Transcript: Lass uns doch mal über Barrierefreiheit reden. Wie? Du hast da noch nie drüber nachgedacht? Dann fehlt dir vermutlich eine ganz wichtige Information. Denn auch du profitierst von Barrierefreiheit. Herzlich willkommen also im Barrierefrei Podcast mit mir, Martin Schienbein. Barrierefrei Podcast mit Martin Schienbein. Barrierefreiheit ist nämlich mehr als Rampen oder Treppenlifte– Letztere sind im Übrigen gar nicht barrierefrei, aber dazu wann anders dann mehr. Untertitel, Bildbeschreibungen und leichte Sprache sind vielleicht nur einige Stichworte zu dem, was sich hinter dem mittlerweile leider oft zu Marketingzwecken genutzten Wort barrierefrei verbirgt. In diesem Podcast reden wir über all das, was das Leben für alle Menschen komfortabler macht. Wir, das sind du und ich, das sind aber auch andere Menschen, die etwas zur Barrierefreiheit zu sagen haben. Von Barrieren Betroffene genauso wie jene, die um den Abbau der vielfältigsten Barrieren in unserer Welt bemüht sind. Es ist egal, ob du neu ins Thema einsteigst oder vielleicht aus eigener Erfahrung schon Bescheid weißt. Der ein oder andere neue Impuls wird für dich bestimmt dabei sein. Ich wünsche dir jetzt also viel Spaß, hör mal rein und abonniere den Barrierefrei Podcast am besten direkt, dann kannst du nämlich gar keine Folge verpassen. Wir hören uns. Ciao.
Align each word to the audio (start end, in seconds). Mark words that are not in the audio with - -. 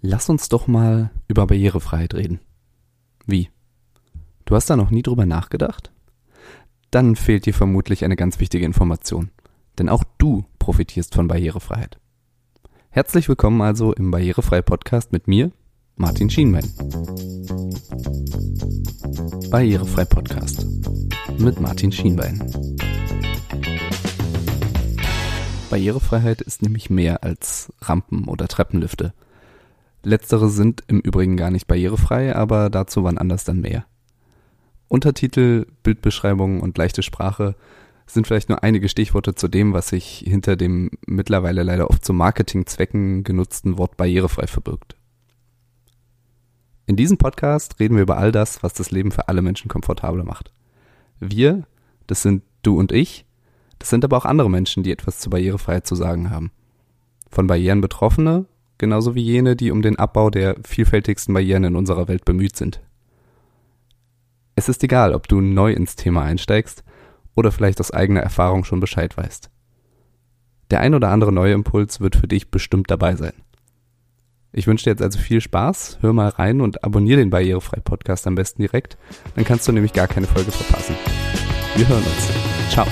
Lass 0.00 0.28
uns 0.28 0.48
doch 0.48 0.68
mal 0.68 1.10
über 1.26 1.48
Barrierefreiheit 1.48 2.14
reden. 2.14 2.38
Wie? 3.26 3.50
Du 4.44 4.54
hast 4.54 4.70
da 4.70 4.76
noch 4.76 4.90
nie 4.90 5.02
drüber 5.02 5.26
nachgedacht? 5.26 5.90
Dann 6.92 7.16
fehlt 7.16 7.46
dir 7.46 7.52
vermutlich 7.52 8.04
eine 8.04 8.14
ganz 8.14 8.38
wichtige 8.38 8.64
Information. 8.64 9.30
Denn 9.76 9.88
auch 9.88 10.04
du 10.18 10.44
profitierst 10.60 11.16
von 11.16 11.26
Barrierefreiheit. 11.26 11.98
Herzlich 12.90 13.28
willkommen 13.28 13.60
also 13.60 13.92
im 13.92 14.12
Barrierefrei 14.12 14.62
Podcast 14.62 15.10
mit 15.10 15.26
mir, 15.26 15.50
Martin 15.96 16.30
Schienbein. 16.30 16.72
Barrierefrei 19.50 20.04
Podcast 20.04 20.64
mit 21.38 21.60
Martin 21.60 21.90
Schienbein. 21.90 22.38
Barrierefreiheit 25.70 26.40
ist 26.40 26.62
nämlich 26.62 26.88
mehr 26.88 27.24
als 27.24 27.72
Rampen 27.80 28.28
oder 28.28 28.46
Treppenlifte– 28.46 29.12
Letztere 30.08 30.48
sind 30.48 30.82
im 30.88 31.00
Übrigen 31.00 31.36
gar 31.36 31.50
nicht 31.50 31.66
barrierefrei, 31.66 32.34
aber 32.34 32.70
dazu 32.70 33.04
wann 33.04 33.18
anders 33.18 33.44
dann 33.44 33.60
mehr. 33.60 33.84
Untertitel, 34.88 35.66
Bildbeschreibungen 35.82 36.60
und 36.60 36.78
leichte 36.78 37.02
Sprache 37.02 37.54
sind 38.06 38.26
vielleicht 38.26 38.48
nur 38.48 38.62
einige 38.62 38.88
Stichworte 38.88 39.34
zu 39.34 39.48
dem, 39.48 39.74
was 39.74 39.88
sich 39.88 40.24
hinter 40.26 40.56
dem 40.56 40.90
mittlerweile 41.06 41.62
leider 41.62 41.90
oft 41.90 42.06
zu 42.06 42.14
Marketingzwecken 42.14 43.22
genutzten 43.22 43.76
Wort 43.76 43.98
barrierefrei 43.98 44.46
verbirgt. 44.46 44.96
In 46.86 46.96
diesem 46.96 47.18
Podcast 47.18 47.78
reden 47.78 47.96
wir 47.96 48.02
über 48.02 48.16
all 48.16 48.32
das, 48.32 48.62
was 48.62 48.72
das 48.72 48.90
Leben 48.90 49.12
für 49.12 49.28
alle 49.28 49.42
Menschen 49.42 49.68
komfortabler 49.68 50.24
macht. 50.24 50.52
Wir, 51.20 51.64
das 52.06 52.22
sind 52.22 52.44
du 52.62 52.78
und 52.78 52.92
ich, 52.92 53.26
das 53.78 53.90
sind 53.90 54.06
aber 54.06 54.16
auch 54.16 54.24
andere 54.24 54.48
Menschen, 54.48 54.84
die 54.84 54.90
etwas 54.90 55.18
zur 55.18 55.30
Barrierefreiheit 55.30 55.86
zu 55.86 55.96
sagen 55.96 56.30
haben. 56.30 56.50
Von 57.28 57.46
Barrieren 57.46 57.82
Betroffene 57.82 58.46
genauso 58.78 59.14
wie 59.14 59.22
jene, 59.22 59.56
die 59.56 59.70
um 59.70 59.82
den 59.82 59.98
Abbau 59.98 60.30
der 60.30 60.56
vielfältigsten 60.64 61.34
Barrieren 61.34 61.64
in 61.64 61.76
unserer 61.76 62.08
Welt 62.08 62.24
bemüht 62.24 62.56
sind. 62.56 62.80
Es 64.54 64.68
ist 64.68 64.82
egal, 64.82 65.14
ob 65.14 65.28
du 65.28 65.40
neu 65.40 65.72
ins 65.72 65.94
Thema 65.94 66.22
einsteigst 66.22 66.82
oder 67.36 67.52
vielleicht 67.52 67.80
aus 67.80 67.92
eigener 67.92 68.20
Erfahrung 68.20 68.64
schon 68.64 68.80
Bescheid 68.80 69.16
weißt. 69.16 69.50
Der 70.70 70.80
ein 70.80 70.94
oder 70.94 71.10
andere 71.10 71.32
neue 71.32 71.54
Impuls 71.54 72.00
wird 72.00 72.16
für 72.16 72.28
dich 72.28 72.50
bestimmt 72.50 72.90
dabei 72.90 73.16
sein. 73.16 73.32
Ich 74.52 74.66
wünsche 74.66 74.84
dir 74.84 74.90
jetzt 74.90 75.02
also 75.02 75.18
viel 75.18 75.40
Spaß, 75.40 75.98
hör 76.00 76.12
mal 76.12 76.28
rein 76.28 76.60
und 76.60 76.82
abonniere 76.82 77.20
den 77.20 77.30
Barrierefrei 77.30 77.80
Podcast 77.80 78.26
am 78.26 78.34
besten 78.34 78.62
direkt, 78.62 78.96
dann 79.34 79.44
kannst 79.44 79.68
du 79.68 79.72
nämlich 79.72 79.92
gar 79.92 80.08
keine 80.08 80.26
Folge 80.26 80.50
verpassen. 80.50 80.96
Wir 81.76 81.86
hören 81.86 82.02
uns. 82.02 82.72
Ciao. 82.72 82.86